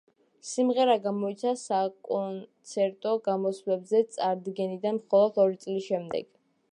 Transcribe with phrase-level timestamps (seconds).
[0.51, 6.31] სიმღერა გამოიცა საკონცერტო გამოსვლებზე წარდგენიდან მხოლოდ ორი წლის შემდეგ.